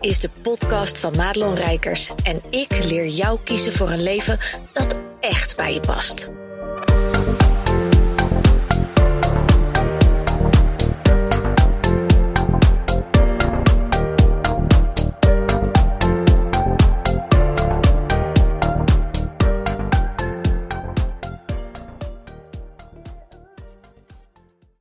[0.00, 4.38] is de podcast van Madelon Rijkers en ik leer jou kiezen voor een leven
[4.72, 6.32] dat echt bij je past.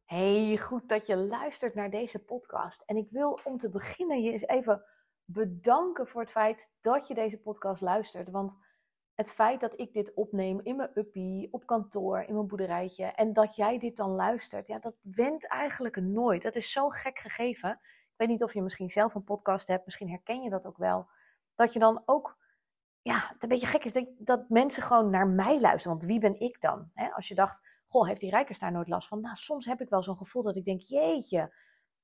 [0.06, 2.84] Hey, goed dat je luistert naar deze podcast.
[2.86, 4.84] En ik wil om te beginnen je eens even
[5.32, 8.30] bedanken voor het feit dat je deze podcast luistert.
[8.30, 8.58] Want
[9.16, 13.34] het feit dat ik dit opneem in mijn uppie, op kantoor, in mijn boerderijtje en
[13.34, 16.42] dat jij dit dan luistert, ja, dat went eigenlijk nooit.
[16.42, 17.70] Dat is zo gek gegeven.
[17.72, 20.78] Ik weet niet of je misschien zelf een podcast hebt, misschien herken je dat ook
[20.78, 21.10] wel.
[21.56, 22.38] Dat je dan ook,
[23.02, 25.98] ja, het een beetje gek is dat mensen gewoon naar mij luisteren.
[25.98, 26.92] Want wie ben ik dan?
[27.16, 29.22] Als je dacht, goh, heeft die Rijkers daar nooit last van?
[29.22, 31.54] Nou, soms heb ik wel zo'n gevoel dat ik denk, jeetje,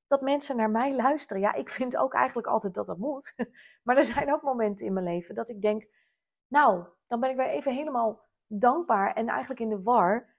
[0.08, 1.42] dat mensen naar mij luisteren.
[1.42, 3.34] Ja, ik vind ook eigenlijk altijd dat dat moet.
[3.84, 5.88] Maar er zijn ook momenten in mijn leven dat ik denk,
[6.48, 10.36] nou, dan ben ik weer even helemaal dankbaar en eigenlijk in de war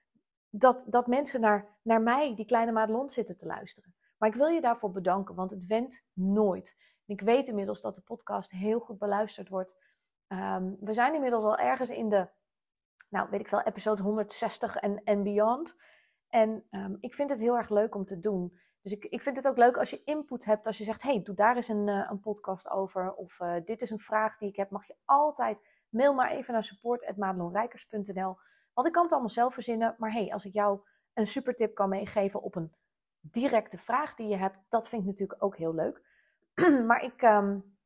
[0.49, 3.95] dat, dat mensen naar, naar mij, die kleine Madelon, zitten te luisteren.
[4.17, 6.77] Maar ik wil je daarvoor bedanken, want het wendt nooit.
[7.05, 9.75] Ik weet inmiddels dat de podcast heel goed beluisterd wordt.
[10.27, 12.29] Ehm, we zijn inmiddels al ergens in de,
[13.09, 15.75] nou weet ik wel, episode 160 en, en beyond.
[16.27, 18.59] En ehm, ik vind het heel erg leuk om te doen.
[18.87, 21.21] Dus ik, ik vind het ook leuk als je input hebt, als je zegt, hey,
[21.23, 23.13] doe daar eens een, uh, een podcast over.
[23.13, 26.53] Of uh, dit is een vraag die ik heb, mag je altijd mail maar even
[26.53, 28.37] naar support.madelonrijkers.nl.
[28.73, 30.79] Want ik kan het allemaal zelf verzinnen, maar hey, als ik jou
[31.13, 32.73] een super tip kan meegeven op een
[33.19, 36.01] directe vraag die je hebt, dat vind ik natuurlijk ook heel leuk.
[36.87, 37.77] maar ik, um,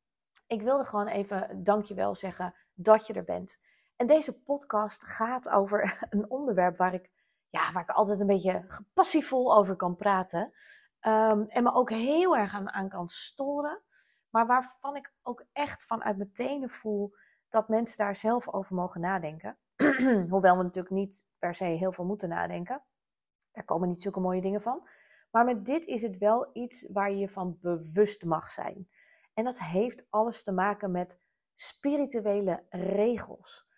[0.48, 3.60] ik wilde gewoon even dankjewel zeggen dat je er bent.
[3.96, 7.10] En deze podcast gaat over een onderwerp waar ik,
[7.50, 10.54] ja, waar ik altijd een beetje passievol over kan praten.
[11.08, 13.82] Um, en me ook heel erg aan, aan kan storen.
[14.30, 17.14] Maar waarvan ik ook echt vanuit mijn tenen voel
[17.50, 19.58] dat mensen daar zelf over mogen nadenken.
[20.30, 22.84] Hoewel we natuurlijk niet per se heel veel moeten nadenken.
[23.52, 24.88] Daar komen niet zulke mooie dingen van.
[25.32, 28.90] Maar met dit is het wel iets waar je van bewust mag zijn.
[29.34, 31.20] En dat heeft alles te maken met
[31.56, 33.70] spirituele regels.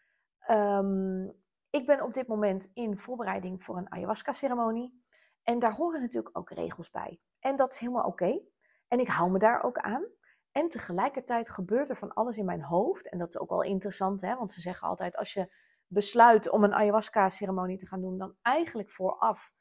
[0.50, 5.03] Um, ik ben op dit moment in voorbereiding voor een ayahuasca-ceremonie.
[5.44, 7.20] En daar horen natuurlijk ook regels bij.
[7.40, 8.42] En dat is helemaal oké.
[8.88, 10.06] En ik hou me daar ook aan.
[10.52, 13.10] En tegelijkertijd gebeurt er van alles in mijn hoofd.
[13.10, 14.36] En dat is ook wel interessant, hè?
[14.36, 15.54] want ze zeggen altijd: als je
[15.88, 19.52] besluit om een ayahuasca-ceremonie te gaan doen, dan eigenlijk vooraf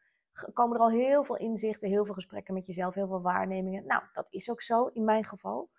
[0.53, 3.87] komen er al heel veel inzichten, heel veel gesprekken met jezelf, heel veel waarnemingen.
[3.87, 5.71] Nou, dat is ook zo in mijn geval.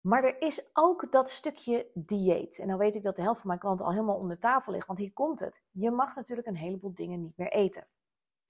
[0.00, 2.58] Maar er is ook dat stukje dieet.
[2.58, 4.86] En dan weet ik dat de helft van mijn klanten al helemaal onder tafel ligt,
[4.86, 5.64] want hier komt het.
[5.70, 7.86] Je mag natuurlijk een heleboel dingen niet meer eten.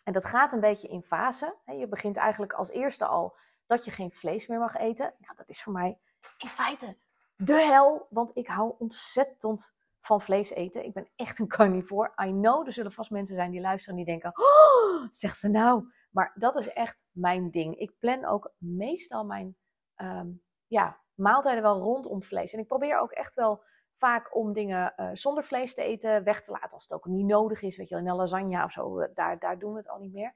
[0.03, 1.57] En dat gaat een beetje in fase.
[1.67, 3.37] Je begint eigenlijk als eerste al
[3.67, 5.15] dat je geen vlees meer mag eten.
[5.19, 5.99] Nou, dat is voor mij
[6.39, 6.97] in feite
[7.45, 10.85] de hel, want ik hou ontzettend van vlees eten.
[10.85, 12.13] Ik ben echt een carnivore.
[12.25, 15.49] I know, er zullen vast mensen zijn die luisteren en die denken, oh, zegt ze
[15.49, 15.93] nou.
[16.11, 17.79] Maar dat is echt mijn ding.
[17.79, 19.57] Ik plan ook meestal mijn
[19.97, 22.53] um, ja, maaltijden wel rondom vlees.
[22.53, 23.65] En ik probeer ook echt wel
[24.03, 26.71] vaak om dingen uh, zonder vlees te eten weg te laten.
[26.71, 29.15] Als het ook niet nodig is, weet je wel, in een lasagne of zo, eh,
[29.15, 30.35] daar, daar doen we het al niet meer.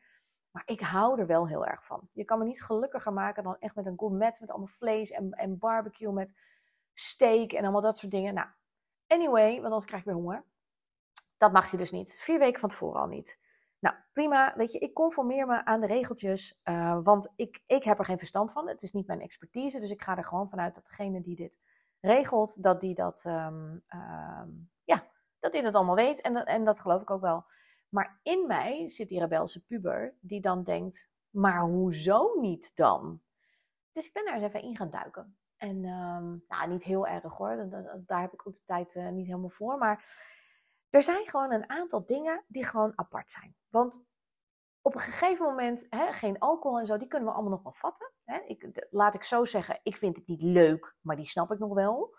[0.51, 2.09] Maar ik hou er wel heel erg van.
[2.13, 5.31] Je kan me niet gelukkiger maken dan echt met een gourmet met allemaal vlees en,
[5.31, 6.39] en barbecue met
[6.93, 8.35] steak en allemaal dat soort dingen.
[8.35, 8.49] Nou,
[9.07, 10.45] anyway, want anders krijg ik weer honger.
[11.37, 12.19] Dat mag je dus niet.
[12.21, 13.41] Vier weken van tevoren al niet.
[13.79, 14.55] Nou, prima.
[14.57, 18.19] Weet je, ik conformeer me aan de regeltjes, uh, want ik, ik heb er geen
[18.19, 18.69] verstand van.
[18.69, 21.59] Het is niet mijn expertise, dus ik ga er gewoon vanuit dat degene die dit
[22.01, 23.85] regelt, dat die dat, um,
[24.85, 25.07] ja,
[25.39, 26.21] dat die dat allemaal weet.
[26.21, 27.45] En, en dat geloof ik ook wel.
[27.89, 33.21] Maar in mij zit die rebelse puber die dan denkt, maar hoezo niet dan?
[33.93, 35.39] Dus ik ben daar eens even in gaan duiken.
[35.57, 37.69] En um, nou, niet heel erg hoor,
[38.07, 39.79] daar heb ik ook de tijd uh, niet helemaal voor.
[39.79, 40.25] Maar
[40.91, 43.57] er zijn gewoon een aantal dingen die gewoon apart zijn.
[43.69, 44.05] Want
[44.81, 47.73] op een gegeven moment, hè, geen alcohol en zo, die kunnen we allemaal nog wel
[47.73, 48.13] vatten.
[48.25, 48.39] Hè.
[48.39, 48.56] Ik,
[48.97, 52.15] laat ik zo zeggen, ik vind het niet leuk, maar die snap ik nog wel.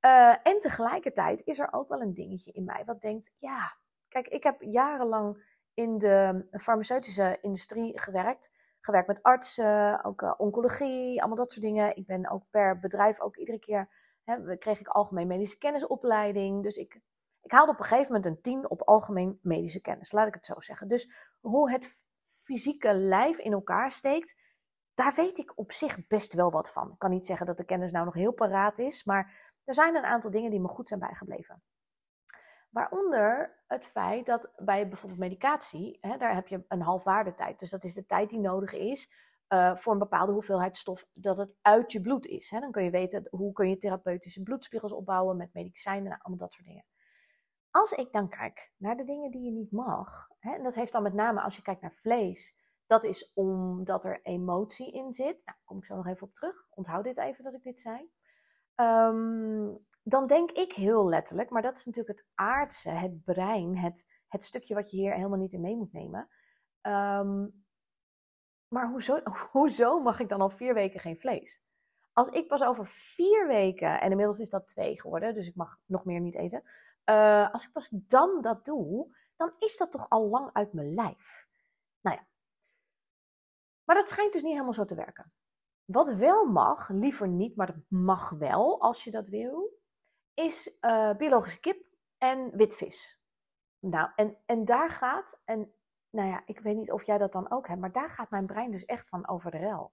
[0.00, 3.80] Uh, en tegelijkertijd is er ook wel een dingetje in mij wat denkt, ja,
[4.12, 8.50] Kijk, ik heb jarenlang in de farmaceutische industrie gewerkt.
[8.80, 11.96] Gewerkt met artsen, ook uh, oncologie, allemaal dat soort dingen.
[11.96, 13.88] Ik ben ook per bedrijf ook iedere keer,
[14.24, 16.62] hè, kreeg ik algemeen medische kennisopleiding.
[16.62, 17.00] Dus ik,
[17.40, 20.46] ik haalde op een gegeven moment een 10 op algemeen medische kennis, laat ik het
[20.46, 20.88] zo zeggen.
[20.88, 22.00] Dus hoe het
[22.42, 24.41] fysieke lijf in elkaar steekt,
[25.02, 26.90] daar weet ik op zich best wel wat van.
[26.90, 29.96] Ik kan niet zeggen dat de kennis nou nog heel paraat is, maar er zijn
[29.96, 31.62] een aantal dingen die me goed zijn bijgebleven.
[32.70, 37.58] Waaronder het feit dat bij bijvoorbeeld medicatie, hè, daar heb je een halfwaardetijd.
[37.58, 39.12] Dus dat is de tijd die nodig is
[39.48, 42.50] uh, voor een bepaalde hoeveelheid stof dat het uit je bloed is.
[42.50, 42.60] Hè?
[42.60, 46.52] Dan kun je weten hoe kun je therapeutische bloedspiegels opbouwen met medicijnen, nou, allemaal dat
[46.52, 46.84] soort dingen.
[47.70, 50.92] Als ik dan kijk naar de dingen die je niet mag, hè, en dat heeft
[50.92, 52.61] dan met name als je kijkt naar vlees,
[52.92, 55.44] dat is omdat er emotie in zit.
[55.44, 56.66] Nou, kom ik zo nog even op terug.
[56.70, 58.10] Onthoud dit even dat ik dit zei.
[58.76, 64.06] Um, dan denk ik heel letterlijk, maar dat is natuurlijk het aardse, het brein, het,
[64.28, 66.28] het stukje wat je hier helemaal niet in mee moet nemen.
[66.82, 67.64] Um,
[68.68, 69.20] maar hoezo,
[69.52, 71.62] hoezo mag ik dan al vier weken geen vlees?
[72.12, 75.78] Als ik pas over vier weken, en inmiddels is dat twee geworden, dus ik mag
[75.86, 76.62] nog meer niet eten.
[77.10, 80.94] Uh, als ik pas dan dat doe, dan is dat toch al lang uit mijn
[80.94, 81.46] lijf.
[82.00, 82.30] Nou ja.
[83.92, 85.32] Maar dat schijnt dus niet helemaal zo te werken.
[85.84, 89.78] Wat wel mag, liever niet, maar dat mag wel als je dat wil,
[90.34, 91.84] is uh, biologische kip
[92.18, 93.22] en witvis.
[93.78, 95.74] Nou, en, en daar gaat, en
[96.10, 98.46] nou ja, ik weet niet of jij dat dan ook hebt, maar daar gaat mijn
[98.46, 99.92] brein dus echt van over de rel.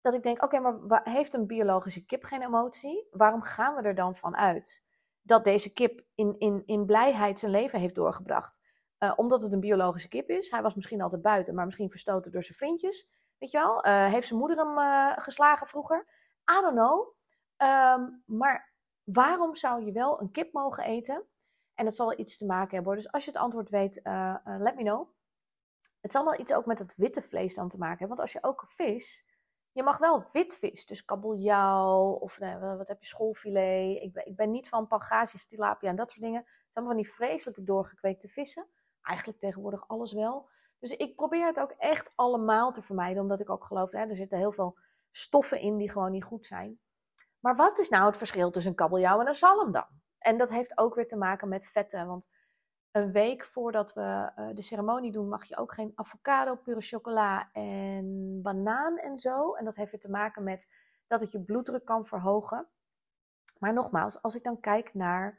[0.00, 3.08] Dat ik denk, oké, maar heeft een biologische kip geen emotie?
[3.10, 4.84] Waarom gaan we er dan van uit
[5.22, 8.60] dat deze kip in, in, in blijheid zijn leven heeft doorgebracht?
[8.98, 10.50] Uh, omdat het een biologische kip is.
[10.50, 13.13] Hij was misschien altijd buiten, maar misschien verstoten door zijn vriendjes.
[13.38, 13.86] Weet je wel?
[13.86, 16.06] Uh, heeft zijn moeder hem uh, geslagen vroeger?
[16.50, 17.14] I don't know.
[17.56, 18.72] Um, maar
[19.02, 21.24] waarom zou je wel een kip mogen eten?
[21.74, 22.94] En dat zal iets te maken hebben.
[22.94, 24.00] Dus als je het antwoord weet,
[24.44, 25.08] let me know.
[26.00, 28.16] Het zal wel iets ook met het witte vlees dan te maken hebben.
[28.16, 29.26] Want als je ook vis,
[29.72, 30.86] je mag wel wit vis.
[30.86, 34.02] Dus kabeljauw of nee, wat heb je, schoolfilet.
[34.02, 36.40] Ik ben, ik ben niet van pangasius, tilapia en dat soort dingen.
[36.40, 38.66] Het zijn allemaal van die vreselijke doorgekweekte vissen.
[39.02, 40.48] Eigenlijk tegenwoordig alles wel.
[40.84, 43.22] Dus ik probeer het ook echt allemaal te vermijden.
[43.22, 44.78] Omdat ik ook geloof, hè, er zitten heel veel
[45.10, 46.78] stoffen in die gewoon niet goed zijn.
[47.40, 49.86] Maar wat is nou het verschil tussen een kabeljauw en een zalm dan?
[50.18, 52.06] En dat heeft ook weer te maken met vetten.
[52.06, 52.28] Want
[52.90, 57.52] een week voordat we uh, de ceremonie doen, mag je ook geen avocado, pure chocola
[57.52, 59.54] en banaan en zo.
[59.54, 60.68] En dat heeft weer te maken met
[61.06, 62.66] dat het je bloeddruk kan verhogen.
[63.58, 65.38] Maar nogmaals, als ik dan kijk naar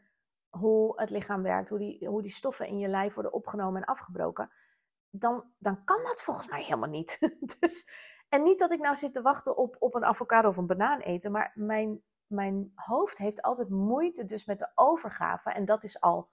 [0.50, 3.88] hoe het lichaam werkt, hoe die, hoe die stoffen in je lijf worden opgenomen en
[3.88, 4.52] afgebroken,
[5.20, 7.20] dan, dan kan dat volgens mij helemaal niet.
[7.60, 7.90] dus,
[8.30, 11.00] en niet dat ik nou zit te wachten op, op een avocado of een banaan
[11.00, 15.50] eten, maar mijn, mijn hoofd heeft altijd moeite dus met de overgave.
[15.50, 16.30] En dat is al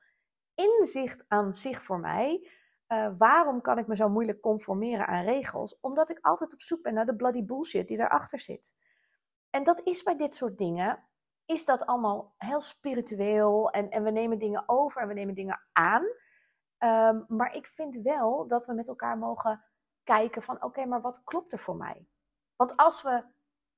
[0.55, 2.51] inzicht aan zich voor mij.
[2.89, 5.81] Uh, waarom kan ik me zo moeilijk conformeren aan regels?
[5.81, 8.75] Omdat ik altijd op zoek ben naar de bloody bullshit die daarachter zit.
[9.51, 11.09] En dat is bij dit soort dingen,
[11.47, 15.61] is dat allemaal heel spiritueel en, en we nemen dingen over en we nemen dingen
[15.73, 16.05] aan.
[16.85, 19.65] Um, maar ik vind wel dat we met elkaar mogen
[20.05, 22.07] kijken van oké, maar wat klopt er voor mij?
[22.57, 23.25] Want als we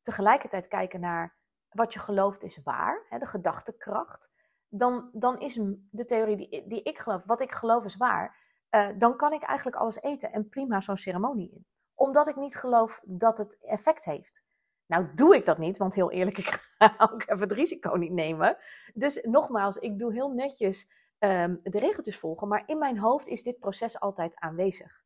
[0.00, 1.36] tegelijkertijd kijken naar
[1.68, 4.32] wat je gelooft is waar, hè, de gedachtekracht,
[4.68, 5.60] dan, dan is
[5.90, 8.36] de theorie die, die ik geloof, wat ik geloof is waar,
[8.70, 11.66] uh, dan kan ik eigenlijk alles eten en prima zo'n ceremonie in.
[11.94, 14.44] Omdat ik niet geloof dat het effect heeft.
[14.86, 18.12] Nou doe ik dat niet, want heel eerlijk, ik ga ook even het risico niet
[18.12, 18.56] nemen.
[18.94, 20.88] Dus nogmaals, ik doe heel netjes
[21.24, 25.02] um, de regeltjes volgen, maar in mijn hoofd is dit proces altijd aanwezig.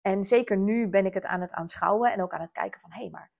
[0.00, 2.92] En zeker nu ben ik het aan het aanschouwen en ook aan het kijken van,
[2.92, 3.30] hé, hey, maar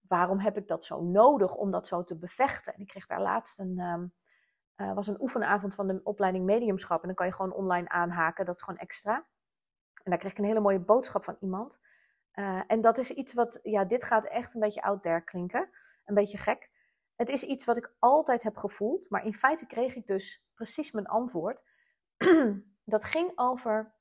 [0.00, 2.74] waarom heb ik dat zo nodig om dat zo te bevechten?
[2.74, 4.12] En ik kreeg daar laatst een, um,
[4.94, 7.00] was een oefenavond van de opleiding mediumschap.
[7.00, 8.44] En dan kan je gewoon online aanhaken.
[8.44, 9.14] Dat is gewoon extra.
[10.02, 11.80] En daar kreeg ik een hele mooie boodschap van iemand.
[12.34, 15.68] Uh, en dat is iets wat, ja, dit gaat echt een beetje out there klinken.
[16.04, 16.70] Een beetje gek.
[17.16, 19.10] Het is iets wat ik altijd heb gevoeld.
[19.10, 21.64] Maar in feite kreeg ik dus precies mijn antwoord.
[22.84, 23.94] dat ging over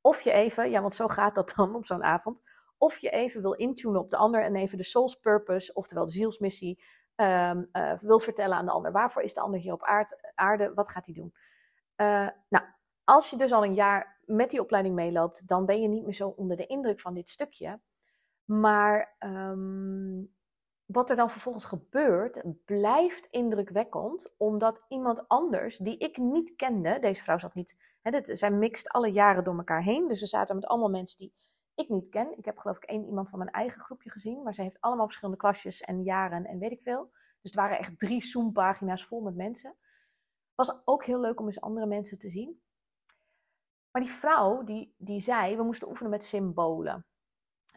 [0.00, 2.42] of je even, ja, want zo gaat dat dan op zo'n avond.
[2.78, 6.12] Of je even wil intunen op de ander en even de soul's purpose, oftewel de
[6.12, 6.82] zielsmissie,
[7.16, 8.92] um, uh, wil vertellen aan de ander.
[8.92, 10.74] Waarvoor is de ander hier op aard, aarde?
[10.74, 11.34] Wat gaat hij doen?
[11.96, 12.64] Uh, nou,
[13.04, 16.14] als je dus al een jaar met die opleiding meeloopt, dan ben je niet meer
[16.14, 17.80] zo onder de indruk van dit stukje.
[18.44, 20.34] Maar um,
[20.86, 27.22] wat er dan vervolgens gebeurt, blijft indrukwekkend, omdat iemand anders, die ik niet kende, deze
[27.22, 30.54] vrouw zat niet, hè, dit, zij mixt alle jaren door elkaar heen, dus ze zaten
[30.54, 31.34] met allemaal mensen die
[31.74, 32.38] ik niet ken.
[32.38, 35.04] Ik heb geloof ik één iemand van mijn eigen groepje gezien, maar ze heeft allemaal
[35.04, 37.10] verschillende klasjes en jaren en weet ik veel.
[37.12, 39.76] Dus het waren echt drie Zoom-pagina's vol met mensen.
[40.54, 42.62] Was ook heel leuk om eens andere mensen te zien.
[43.90, 47.06] Maar die vrouw die, die zei, we moesten oefenen met symbolen.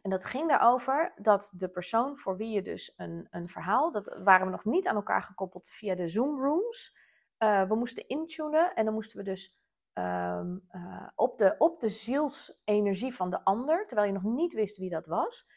[0.07, 4.21] En dat ging erover dat de persoon voor wie je dus een, een verhaal, dat
[4.23, 6.97] waren we nog niet aan elkaar gekoppeld via de Zoom rooms.
[7.39, 9.57] Uh, we moesten intunen en dan moesten we dus
[9.93, 14.77] um, uh, op, de, op de zielsenergie van de ander, terwijl je nog niet wist
[14.77, 15.49] wie dat was.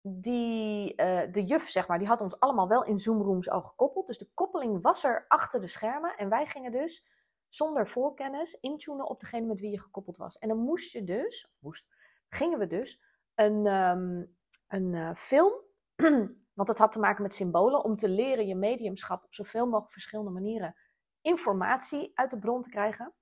[0.00, 4.06] Die, uh, de juf, zeg maar, die had ons allemaal wel in Zoom-rooms al gekoppeld.
[4.06, 6.16] Dus de koppeling was er achter de schermen.
[6.16, 7.06] En wij gingen dus
[7.48, 10.38] zonder voorkennis intunen op degene met wie je gekoppeld was.
[10.38, 11.88] En dan moest je dus, of moest,
[12.28, 14.36] gingen we dus een, um,
[14.68, 15.52] een uh, film,
[16.58, 19.92] want het had te maken met symbolen, om te leren je mediumschap op zoveel mogelijk
[19.92, 20.74] verschillende manieren
[21.24, 23.12] informatie uit de bron te krijgen.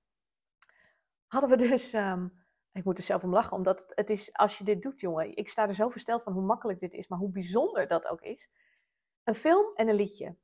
[1.26, 4.64] Hadden we dus, um, ik moet er zelf om lachen, omdat het, is, als je
[4.64, 7.30] dit doet, jongen, ik sta er zo versteld van hoe makkelijk dit is, maar hoe
[7.30, 8.50] bijzonder dat ook is.
[9.24, 10.36] Een film en een liedje.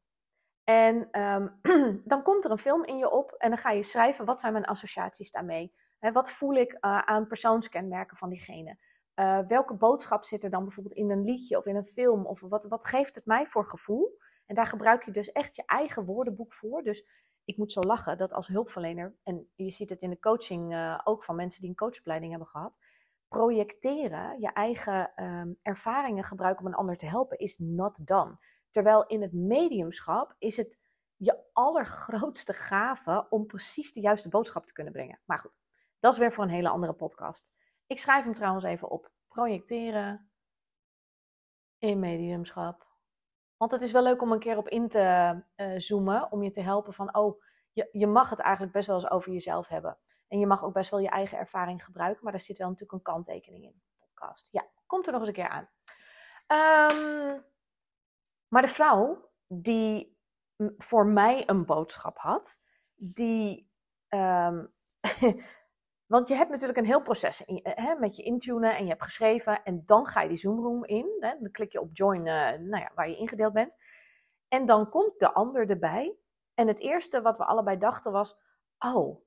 [0.65, 1.59] En um,
[2.13, 4.53] dan komt er een film in je op en dan ga je schrijven, wat zijn
[4.53, 5.75] mijn associaties daarmee?
[5.99, 8.79] He, wat voel ik uh, aan persoonskenmerken van diegene?
[9.19, 12.27] Uh, welke boodschap zit er dan bijvoorbeeld in een liedje of in een film?
[12.27, 14.19] Of wat, wat geeft het mij voor gevoel?
[14.47, 16.83] En daar gebruik je dus echt je eigen woordenboek voor.
[16.83, 17.07] Dus
[17.45, 21.01] ik moet zo lachen dat als hulpverlener, en je ziet het in de coaching uh,
[21.05, 22.79] ook van mensen die een coachopleiding hebben gehad,
[23.29, 28.39] projecteren, je eigen um, ervaringen gebruiken om een ander te helpen, is not done.
[28.71, 30.79] Terwijl in het mediumschap is het
[31.17, 35.21] je allergrootste gave om precies de juiste boodschap te kunnen brengen.
[35.25, 35.53] Maar goed,
[36.01, 37.53] dat is weer voor een hele andere podcast.
[37.89, 39.11] Ik schrijf hem trouwens even op.
[39.29, 40.31] Projecteren
[41.79, 42.87] in mediumschap.
[43.57, 46.51] Want het is wel leuk om een keer op in te uh, zoomen, om je
[46.51, 47.43] te helpen van, oh,
[47.73, 49.99] je, je mag het eigenlijk best wel eens over jezelf hebben.
[50.29, 52.99] En je mag ook best wel je eigen ervaring gebruiken, maar daar zit wel natuurlijk
[52.99, 53.83] een kanttekening in.
[53.99, 54.49] Podcast.
[54.51, 55.69] Ja, komt er nog eens een keer aan.
[56.91, 57.45] Um,
[58.49, 60.19] maar de vrouw die
[60.79, 62.61] voor mij een boodschap had,
[62.95, 63.71] die.
[64.09, 64.73] Um,
[66.09, 69.63] want je hebt natuurlijk een heel proces hè, met je intunen en je hebt geschreven
[69.63, 71.17] en dan ga je die Zoomroom in.
[71.21, 73.77] Hè, dan klik je op join, uh, nou ja, waar je ingedeeld bent.
[74.49, 76.17] En dan komt de ander erbij.
[76.55, 78.39] En het eerste wat we allebei dachten was:
[78.79, 79.21] Oh,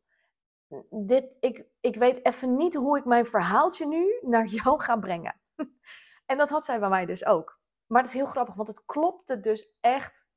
[0.89, 5.41] dit, ik, ik weet even niet hoe ik mijn verhaaltje nu naar jou ga brengen.
[6.25, 7.59] en dat had zij bij mij dus ook.
[7.88, 10.27] Maar het is heel grappig, want het klopte dus echt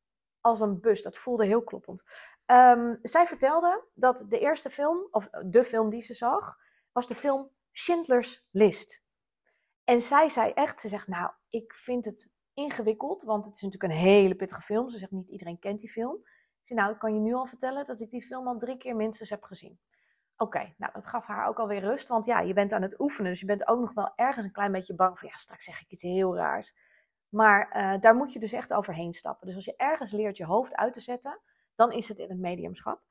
[0.41, 1.03] als een bus.
[1.03, 2.05] Dat voelde heel kloppend.
[2.47, 6.59] Um, zij vertelde dat de eerste film, of de film die ze zag,
[6.93, 9.03] was de film Schindler's List.
[9.85, 13.93] En zij zei echt, ze zegt, nou, ik vind het ingewikkeld, want het is natuurlijk
[13.93, 14.91] een hele pittige film.
[14.91, 16.15] Ze zegt, niet iedereen kent die film.
[16.61, 18.77] Ik zei, nou, ik kan je nu al vertellen dat ik die film al drie
[18.77, 19.79] keer minstens heb gezien.
[20.37, 23.31] Oké, nou, dat gaf haar ook alweer rust, want ja, je bent aan het oefenen,
[23.31, 25.81] dus je bent ook nog wel ergens een klein beetje bang van, ja, straks zeg
[25.81, 26.75] ik iets heel raars.
[27.29, 29.47] Maar uh, daar moet je dus echt overheen stappen.
[29.47, 31.41] Dus als je ergens leert je hoofd uit te zetten,
[31.75, 33.03] dan is het in het mediumschap.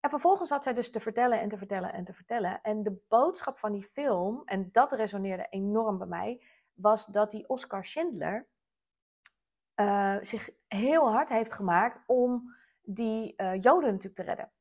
[0.00, 2.60] En vervolgens zat zij dus te vertellen en te vertellen en te vertellen.
[2.62, 6.42] En de boodschap van die film, en dat resoneerde enorm bij mij,
[6.74, 8.46] was dat die Oscar Schindler
[9.80, 14.52] uh, zich heel hard heeft gemaakt om die uh, Joden natuurlijk te redden.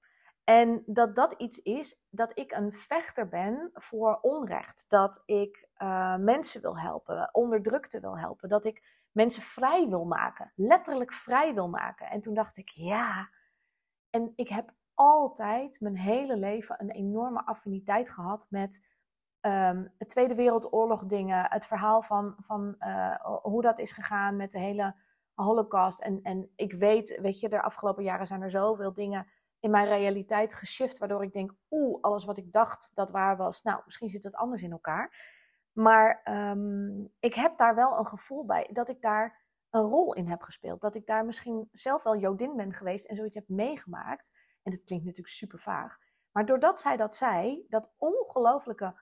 [0.44, 4.86] En dat dat iets is dat ik een vechter ben voor onrecht.
[4.88, 8.50] Dat ik uh, mensen wil helpen, onderdrukte wil helpen.
[8.50, 12.10] Dat ik mensen vrij wil maken, letterlijk vrij wil maken.
[12.10, 13.30] En toen dacht ik, ja.
[14.10, 18.86] En ik heb altijd mijn hele leven een enorme affiniteit gehad met
[19.42, 21.46] um, de Tweede Wereldoorlog dingen.
[21.50, 24.96] Het verhaal van, van uh, hoe dat is gegaan met de hele
[25.34, 26.00] Holocaust.
[26.00, 29.28] En, en ik weet, weet je, de afgelopen jaren zijn er zoveel dingen
[29.60, 33.62] in mijn realiteit geshift, waardoor ik denk, oeh, alles wat ik dacht dat waar was,
[33.62, 35.36] nou, misschien zit het anders in elkaar.
[35.78, 40.28] Maar um, ik heb daar wel een gevoel bij dat ik daar een rol in
[40.28, 40.82] heb gespeeld.
[40.82, 44.32] Dat ik daar misschien zelf wel Jodin ben geweest en zoiets heb meegemaakt.
[44.64, 45.98] En dat klinkt natuurlijk super vaag.
[46.32, 49.00] Maar doordat zij dat zei, dat ongelooflijke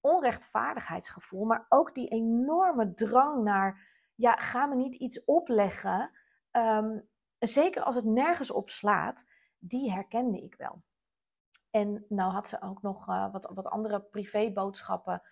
[0.00, 6.10] onrechtvaardigheidsgevoel, maar ook die enorme drang naar, ja, ga me niet iets opleggen.
[6.52, 7.00] Um,
[7.38, 9.26] zeker als het nergens op slaat
[9.58, 10.82] die herkende ik wel.
[11.70, 15.22] En nou had ze ook nog uh, wat, wat andere privéboodschappen.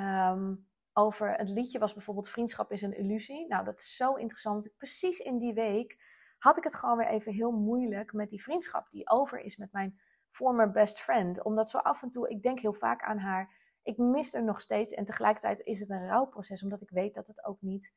[0.00, 3.46] Um, over het liedje was bijvoorbeeld Vriendschap is een illusie.
[3.48, 4.74] Nou, dat is zo interessant.
[4.76, 5.98] Precies in die week
[6.38, 9.72] had ik het gewoon weer even heel moeilijk met die vriendschap die over is met
[9.72, 11.42] mijn former best friend.
[11.42, 13.54] Omdat zo af en toe, ik denk heel vaak aan haar.
[13.82, 17.26] Ik mis er nog steeds en tegelijkertijd is het een rouwproces, omdat ik weet dat
[17.26, 17.94] het ook niet.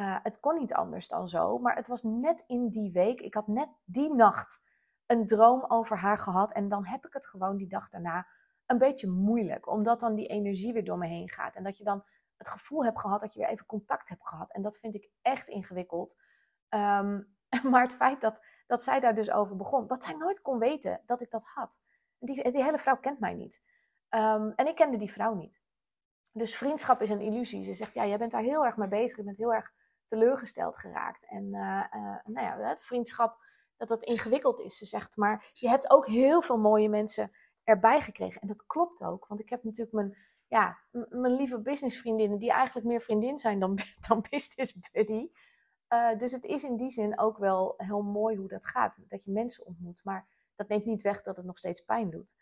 [0.00, 1.58] Uh, het kon niet anders dan zo.
[1.58, 3.20] Maar het was net in die week.
[3.20, 4.62] Ik had net die nacht
[5.06, 6.52] een droom over haar gehad.
[6.52, 8.26] En dan heb ik het gewoon die dag daarna
[8.66, 9.68] een beetje moeilijk.
[9.68, 11.56] Omdat dan die energie weer door me heen gaat.
[11.56, 12.04] En dat je dan
[12.36, 14.52] het gevoel hebt gehad dat je weer even contact hebt gehad.
[14.52, 16.16] En dat vind ik echt ingewikkeld.
[16.68, 17.36] Um,
[17.70, 19.86] maar het feit dat, dat zij daar dus over begon.
[19.86, 21.78] Dat zij nooit kon weten dat ik dat had.
[22.18, 23.62] Die, die hele vrouw kent mij niet.
[24.10, 25.60] Um, en ik kende die vrouw niet.
[26.32, 27.64] Dus vriendschap is een illusie.
[27.64, 29.16] Ze zegt, ja, jij bent daar heel erg mee bezig.
[29.16, 29.72] Je bent heel erg
[30.06, 31.26] teleurgesteld geraakt.
[31.26, 33.44] En uh, uh, nou ja, vriendschap
[33.76, 34.76] dat dat ingewikkeld is.
[34.76, 37.32] Ze zegt, maar je hebt ook heel veel mooie mensen
[37.66, 38.40] erbij gekregen.
[38.40, 42.86] En dat klopt ook, want ik heb natuurlijk mijn, ja, mijn lieve businessvriendinnen, die eigenlijk
[42.86, 45.30] meer vriendin zijn dan, dan business buddy.
[45.88, 49.24] Uh, dus het is in die zin ook wel heel mooi hoe dat gaat, dat
[49.24, 50.00] je mensen ontmoet.
[50.04, 52.34] Maar dat neemt niet weg dat het nog steeds pijn doet.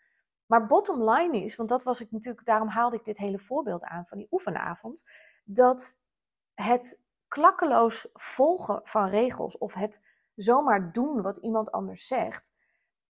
[0.45, 3.83] Maar bottom line is, want dat was ik natuurlijk, daarom haalde ik dit hele voorbeeld
[3.83, 5.03] aan van die oefenavond,
[5.43, 6.01] dat
[6.53, 10.01] het klakkeloos volgen van regels of het
[10.35, 12.54] zomaar doen wat iemand anders zegt,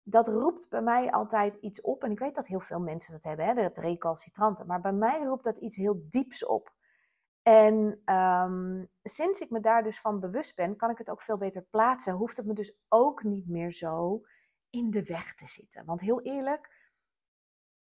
[0.08, 2.04] dat roept bij mij altijd iets op.
[2.04, 4.66] En ik weet dat heel veel mensen dat hebben, hè, het recalcitrante.
[4.66, 6.74] Maar bij mij roept dat iets heel dieps op.
[7.42, 11.38] En um, sinds ik me daar dus van bewust ben, kan ik het ook veel
[11.38, 12.14] beter plaatsen.
[12.14, 14.22] Hoeft het me dus ook niet meer zo
[14.70, 15.86] in de weg te zitten.
[15.86, 16.94] Want heel eerlijk,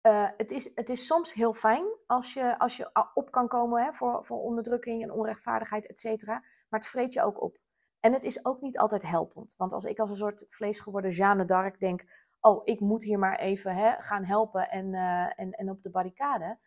[0.06, 3.84] uh, het, is, het is soms heel fijn als je, als je op kan komen
[3.84, 6.44] hè, voor, voor onderdrukking en onrechtvaardigheid, et cetera.
[6.68, 7.58] Maar het vreet je ook op.
[8.02, 9.54] En het is ook niet altijd helpend.
[9.56, 12.04] Want als ik als een soort vleesgeworden Jeanne d'Arc denk:
[12.40, 15.90] oh, ik moet hier maar even hè, gaan helpen en, uh, en, en op de
[15.90, 16.58] barricade.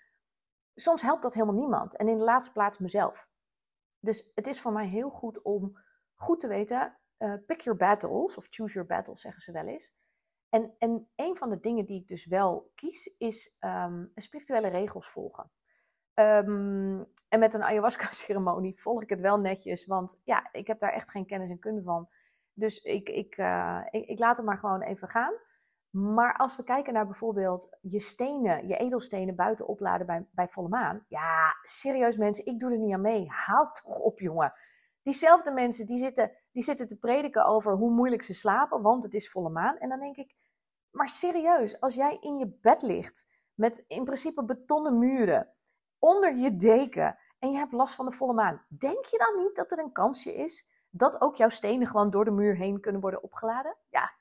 [0.75, 1.97] Soms helpt dat helemaal niemand.
[1.97, 3.29] En in de laatste plaats mezelf.
[3.99, 5.77] Dus het is voor mij heel goed om
[6.13, 9.95] goed te weten: uh, pick your battles, of choose your battles, zeggen ze wel eens.
[10.49, 15.09] En, en een van de dingen die ik dus wel kies, is um, spirituele regels
[15.09, 15.51] volgen.
[16.15, 20.93] Um, en met een ayahuasca-ceremonie volg ik het wel netjes, want ja, ik heb daar
[20.93, 22.09] echt geen kennis en kunde van.
[22.53, 25.33] Dus ik, ik, uh, ik, ik, laat het maar gewoon even gaan.
[25.89, 30.67] Maar als we kijken naar bijvoorbeeld je stenen, je edelstenen buiten opladen bij, bij volle
[30.67, 31.05] maan.
[31.07, 33.29] Ja, serieus mensen, ik doe er niet aan mee.
[33.29, 34.53] Haal toch op, jongen.
[35.01, 39.13] Diezelfde mensen die zitten, die zitten te prediken over hoe moeilijk ze slapen, want het
[39.13, 39.77] is volle maan.
[39.77, 40.35] En dan denk ik,
[40.91, 45.54] maar serieus, als jij in je bed ligt met in principe betonnen muren,
[46.05, 49.55] onder je deken en je hebt last van de volle maan, denk je dan niet
[49.55, 53.01] dat er een kansje is dat ook jouw stenen gewoon door de muur heen kunnen
[53.01, 53.75] worden opgeladen?
[53.89, 54.13] Ja,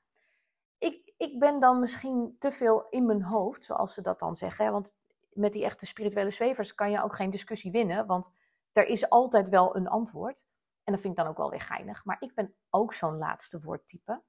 [0.78, 4.72] ik, ik ben dan misschien te veel in mijn hoofd, zoals ze dat dan zeggen.
[4.72, 4.94] Want
[5.32, 8.32] met die echte spirituele zwevers kan je ook geen discussie winnen, want
[8.72, 10.46] er is altijd wel een antwoord.
[10.84, 12.04] En dat vind ik dan ook wel weer geinig.
[12.04, 14.22] Maar ik ben ook zo'n laatste woordtype.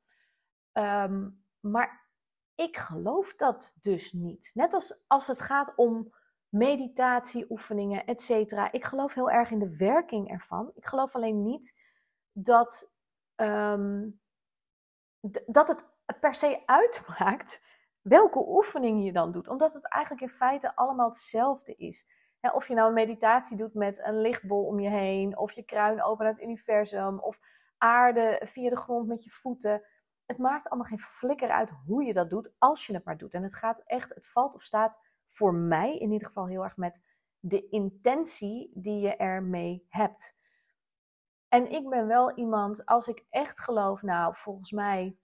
[0.73, 2.09] Um, maar
[2.55, 4.51] ik geloof dat dus niet.
[4.53, 6.13] Net als als het gaat om
[6.57, 8.71] meditatieoefeningen, et cetera.
[8.71, 10.71] Ik geloof heel erg in de werking ervan.
[10.75, 11.79] Ik geloof alleen niet
[12.31, 12.93] dat,
[13.35, 14.19] um,
[15.45, 15.85] dat het
[16.19, 17.63] per se uitmaakt
[18.01, 19.47] welke oefening je dan doet.
[19.47, 22.07] Omdat het eigenlijk in feite allemaal hetzelfde is.
[22.53, 26.03] of je nou een meditatie doet met een lichtbol om je heen, of je kruin
[26.03, 27.39] open naar het universum, of
[27.77, 29.83] aarde via de grond met je voeten
[30.25, 33.33] het maakt allemaal geen flikker uit hoe je dat doet, als je het maar doet.
[33.33, 35.01] En het gaat echt, het valt of staat
[35.35, 37.03] voor mij in ieder geval heel erg met
[37.39, 40.35] de intentie die je ermee hebt.
[41.47, 45.17] En ik ben wel iemand, als ik echt geloof, nou, volgens mij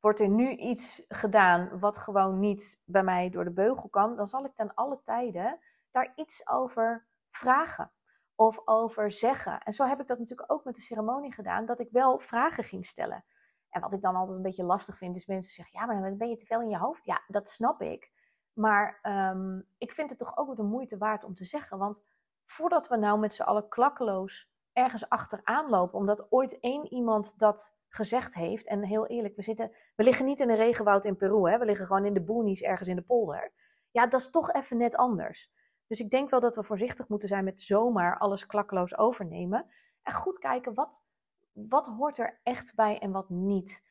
[0.00, 4.26] wordt er nu iets gedaan wat gewoon niet bij mij door de beugel kan, dan
[4.26, 5.58] zal ik ten alle tijden
[5.90, 7.92] daar iets over vragen
[8.34, 9.60] of over zeggen.
[9.60, 12.64] En zo heb ik dat natuurlijk ook met de ceremonie gedaan, dat ik wel vragen
[12.64, 13.24] ging stellen.
[13.68, 16.18] En wat ik dan altijd een beetje lastig vind, is mensen zeggen: ja, maar dan
[16.18, 17.04] ben je te veel in je hoofd.
[17.04, 18.12] Ja, dat snap ik.
[18.58, 21.78] Maar um, ik vind het toch ook de moeite waard om te zeggen.
[21.78, 22.04] Want
[22.44, 27.76] voordat we nou met z'n allen klakkeloos ergens achteraan lopen, omdat ooit één iemand dat
[27.88, 28.66] gezegd heeft.
[28.66, 31.58] En heel eerlijk, we, zitten, we liggen niet in een regenwoud in Peru, hè?
[31.58, 33.52] we liggen gewoon in de boonies ergens in de polder.
[33.90, 35.50] Ja, dat is toch even net anders.
[35.86, 39.66] Dus ik denk wel dat we voorzichtig moeten zijn met zomaar alles klakkeloos overnemen.
[40.02, 41.04] En goed kijken wat,
[41.52, 43.82] wat hoort er echt bij en wat niet.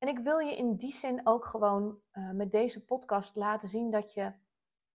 [0.00, 3.90] En ik wil je in die zin ook gewoon uh, met deze podcast laten zien
[3.90, 4.32] dat je,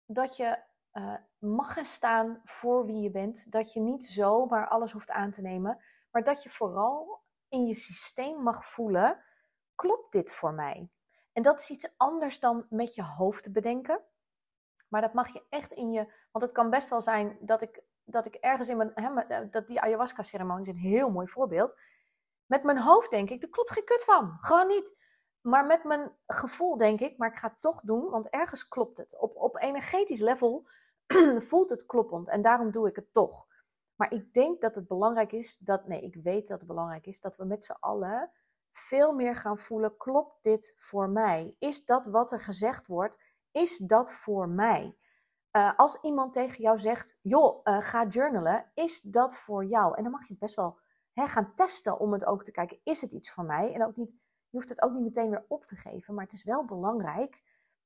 [0.05, 0.57] dat je
[0.93, 3.51] uh, mag gaan staan voor wie je bent.
[3.51, 7.73] Dat je niet zomaar alles hoeft aan te nemen, maar dat je vooral in je
[7.73, 9.23] systeem mag voelen:
[9.75, 10.89] klopt dit voor mij?
[11.33, 14.01] En dat is iets anders dan met je hoofd bedenken.
[14.87, 16.13] Maar dat mag je echt in je.
[16.31, 18.91] Want het kan best wel zijn dat ik, dat ik ergens in mijn.
[18.95, 21.77] Hè, dat die ayahuasca-ceremonie is een heel mooi voorbeeld
[22.51, 24.37] met mijn hoofd denk ik, er klopt geen kut van.
[24.39, 24.97] Gewoon niet.
[25.41, 28.97] Maar met mijn gevoel denk ik, maar ik ga het toch doen, want ergens klopt
[28.97, 29.19] het.
[29.19, 30.67] Op, op energetisch level
[31.49, 33.47] voelt het kloppend en daarom doe ik het toch.
[33.95, 37.19] Maar ik denk dat het belangrijk is dat, nee, ik weet dat het belangrijk is
[37.19, 38.31] dat we met z'n allen
[38.71, 41.55] veel meer gaan voelen: klopt dit voor mij?
[41.59, 43.19] Is dat wat er gezegd wordt?
[43.51, 44.97] Is dat voor mij?
[45.51, 49.97] Uh, als iemand tegen jou zegt: joh, uh, ga journalen, is dat voor jou?
[49.97, 50.79] En dan mag je best wel
[51.27, 53.73] gaan testen om het ook te kijken, is het iets voor mij?
[53.73, 54.11] En ook niet,
[54.49, 57.41] je hoeft het ook niet meteen weer op te geven, maar het is wel belangrijk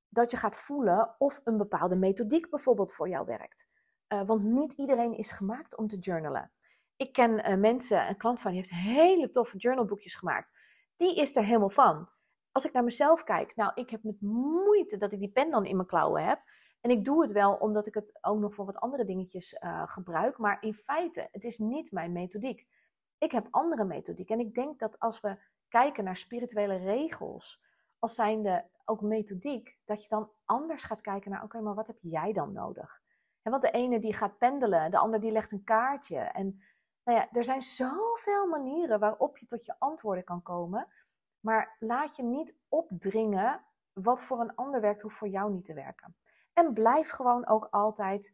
[0.10, 3.68] dat je gaat voelen of een bepaalde methodiek bijvoorbeeld voor jou werkt.
[4.14, 6.52] Uh, want niet iedereen is gemaakt om te journalen.
[6.96, 10.54] Ik ken uh, mensen, een klant van die heeft hele toffe journalboekjes gemaakt.
[10.96, 12.10] Die is er helemaal van.
[12.52, 15.66] Als ik naar mezelf kijk, nou, ik heb met moeite dat ik die pen dan
[15.66, 16.42] in mijn klauwen heb.
[16.82, 19.88] En ik doe het wel omdat ik het ook nog voor wat andere dingetjes uh,
[19.88, 20.38] gebruik.
[20.38, 22.68] Maar in feite, het is niet mijn methodiek.
[23.18, 24.30] Ik heb andere methodiek.
[24.30, 27.64] En ik denk dat als we kijken naar spirituele regels,
[28.00, 31.98] als zijnde ook methodiek, dat je dan anders gaat kijken naar, oké, maar wat heb
[32.02, 33.02] jij dan nodig?
[33.42, 36.18] Want de ene die gaat pendelen, de ander die legt een kaartje.
[36.18, 36.62] En
[37.04, 40.88] Nou ja, er zijn zoveel manieren waarop je tot je antwoorden kan komen.
[41.40, 45.74] Maar laat je niet opdringen wat voor een ander werkt, hoeft voor jou niet te
[45.74, 46.16] werken.
[46.54, 48.34] En blijf gewoon ook altijd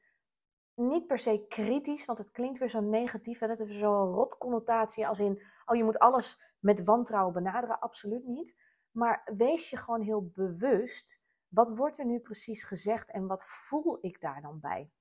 [0.82, 3.39] niet per se kritisch, want het klinkt weer zo negatief.
[3.39, 3.48] Hè?
[3.48, 7.80] Dat is zo'n rot connotatie als in, oh je moet alles met wantrouwen benaderen.
[7.80, 8.56] Absoluut niet.
[8.91, 13.98] Maar wees je gewoon heel bewust, wat wordt er nu precies gezegd en wat voel
[14.02, 14.91] ik daar dan bij?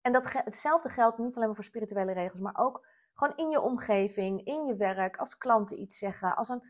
[0.00, 3.60] En dat, hetzelfde geldt niet alleen maar voor spirituele regels, maar ook gewoon in je
[3.60, 6.62] omgeving, in je werk, als klanten iets zeggen, als, een,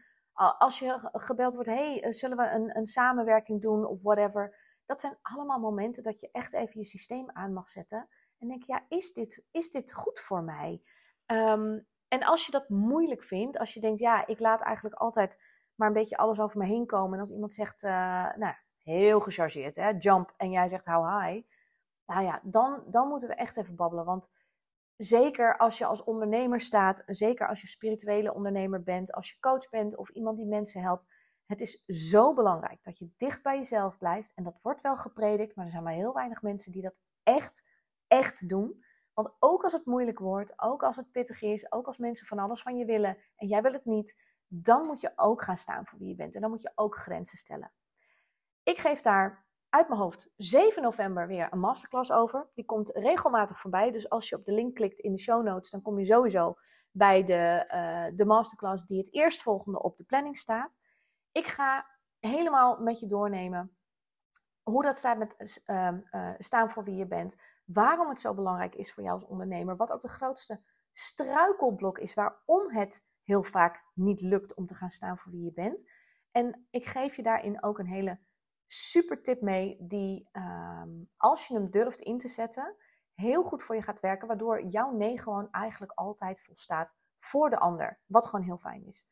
[0.59, 4.57] als je gebeld wordt, hey, eh, zullen we een, een samenwerking doen of whatever.
[4.87, 8.09] Dat zijn allemaal momenten dat je echt even je systeem aan mag zetten.
[8.43, 10.83] En denk, ja, is dit, is dit goed voor mij?
[11.27, 11.79] Ehm,
[12.09, 15.39] en als je dat moeilijk vindt, als je denkt, ja, ik laat eigenlijk altijd
[15.75, 17.15] maar een beetje alles over me heen komen.
[17.15, 17.91] En als iemand zegt, uh,
[18.37, 21.47] nou, heel gechargeerd, hè, jump, en jij zegt, how high.
[22.07, 24.05] Nou ja, dan, dan moeten we echt even babbelen.
[24.05, 24.31] Want
[24.97, 29.69] zeker als je als ondernemer staat, zeker als je spirituele ondernemer bent, als je coach
[29.69, 31.09] bent of iemand die mensen helpt.
[31.47, 34.33] Het is zo belangrijk dat je dicht bij jezelf blijft.
[34.35, 37.63] En dat wordt wel gepredikt, maar er zijn maar heel weinig mensen die dat echt,
[38.13, 38.85] echt doen.
[39.15, 42.39] Want ook als het moeilijk wordt, ook als het pittig is, ook als mensen van
[42.39, 45.87] alles van je willen en jij wil het niet, dan moet je ook gaan staan
[45.87, 46.35] voor wie je bent.
[46.35, 47.73] En dan moet je ook grenzen stellen.
[48.63, 52.49] Ik geef daar uit mijn hoofd 7 november weer een masterclass over.
[52.55, 53.91] Die komt regelmatig voorbij.
[53.91, 56.59] Dus als je op de link klikt in de show notes, dan kom je sowieso
[56.91, 60.79] bij de, uh, de masterclass die het eerstvolgende op de planning staat.
[61.33, 61.87] Ik ga
[62.19, 63.77] helemaal met je doornemen
[64.63, 67.37] hoe dat staat met uh, uh, staan voor wie je bent.
[67.65, 69.77] Waarom het zo belangrijk is voor jou als ondernemer.
[69.77, 74.91] Wat ook de grootste struikelblok is waarom het heel vaak niet lukt om te gaan
[74.91, 75.91] staan voor wie je bent.
[76.31, 78.21] En ik geef je daarin ook een hele
[78.67, 82.77] super tip mee die ehm, als je hem durft in te zetten,
[83.15, 87.59] heel goed voor je gaat werken, waardoor jouw nee gewoon eigenlijk altijd volstaat voor de
[87.59, 88.01] ander.
[88.07, 89.07] Wat gewoon heel fijn is.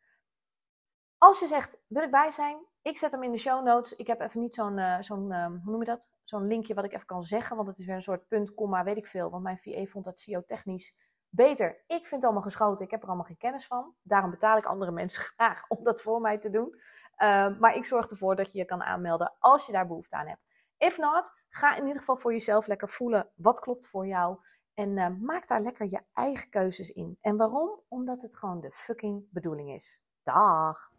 [1.22, 2.66] Als je zegt, wil ik bij zijn?
[2.82, 3.96] Ik zet hem in de show notes.
[3.96, 6.08] Ik heb even niet zo'n, uh, zo'n ehm, hoe noem je dat?
[6.24, 8.84] Zo'n linkje wat ik even kan zeggen, want het is weer een soort punt, komma,
[8.84, 9.30] weet ik veel.
[9.30, 10.96] Want mijn VA vond dat SEO-technisch
[11.28, 11.84] beter.
[11.86, 12.84] Ik vind het allemaal geschoten.
[12.84, 13.94] Ik heb er allemaal geen kennis van.
[14.02, 16.74] Daarom betaal ik andere mensen graag om dat voor mij te doen.
[17.16, 20.26] Ehm, maar ik zorg ervoor dat je je kan aanmelden als je daar behoefte aan
[20.26, 20.42] hebt.
[20.76, 24.38] If not, ga in ieder geval voor jezelf lekker voelen wat klopt voor jou.
[24.74, 27.18] En uh, maak daar lekker je eigen keuzes in.
[27.20, 27.80] En waarom?
[27.88, 30.02] Omdat het gewoon de fucking bedoeling is.
[30.22, 30.98] Dag!